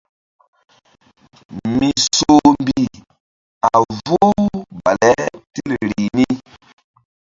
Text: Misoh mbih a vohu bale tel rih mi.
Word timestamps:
Misoh 1.77 2.49
mbih 2.61 2.93
a 3.71 3.73
vohu 4.03 4.47
bale 4.83 5.13
tel 5.53 5.69
rih 5.89 6.09
mi. 6.15 6.27